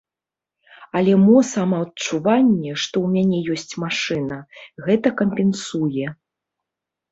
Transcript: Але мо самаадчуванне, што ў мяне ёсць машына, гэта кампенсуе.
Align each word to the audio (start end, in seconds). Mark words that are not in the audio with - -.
Але 0.99 1.11
мо 1.25 1.35
самаадчуванне, 1.49 2.71
што 2.85 2.95
ў 3.05 3.07
мяне 3.17 3.39
ёсць 3.59 3.73
машына, 3.85 4.41
гэта 4.87 5.07
кампенсуе. 5.23 6.05